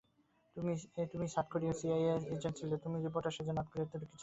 [1.11, 4.19] তুমি সাউথ কোরিয়ার CIA agent ছিলে, তুমি রিপোর্টার সেজে নর্থ কোরিয়াতে ঢুকেছিলে।